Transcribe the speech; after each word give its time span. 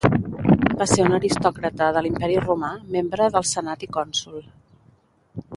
Va 0.79 0.85
ser 0.91 1.03
un 1.07 1.17
aristòcrata 1.17 1.91
de 1.97 2.03
l'Imperi 2.05 2.41
Romà, 2.47 2.73
membre 2.99 3.31
del 3.37 3.49
Senat 3.53 3.87
i 3.89 3.93
Cònsol. 3.99 4.45